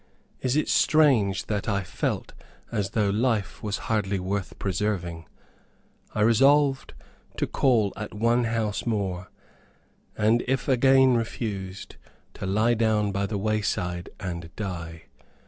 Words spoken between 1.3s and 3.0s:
that I felt as